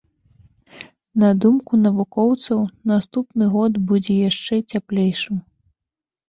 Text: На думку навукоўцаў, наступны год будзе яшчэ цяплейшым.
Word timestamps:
На 1.23 1.27
думку 1.43 1.77
навукоўцаў, 1.81 2.59
наступны 2.93 3.43
год 3.57 3.77
будзе 3.93 4.17
яшчэ 4.29 4.55
цяплейшым. 4.75 5.37